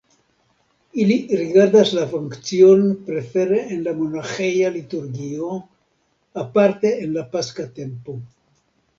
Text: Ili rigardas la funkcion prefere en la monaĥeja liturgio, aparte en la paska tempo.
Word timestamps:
Ili 1.01 1.15
rigardas 1.39 1.89
la 1.97 2.05
funkcion 2.13 2.81
prefere 3.09 3.59
en 3.75 3.83
la 3.87 3.93
monaĥeja 3.99 4.71
liturgio, 4.77 5.49
aparte 6.45 6.93
en 7.03 7.13
la 7.19 7.25
paska 7.37 7.67
tempo. 7.77 8.17